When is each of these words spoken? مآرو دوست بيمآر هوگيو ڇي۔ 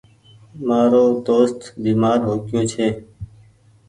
مآرو 0.67 1.03
دوست 1.27 1.59
بيمآر 1.83 2.19
هوگيو 2.27 2.61
ڇي۔ 2.71 2.87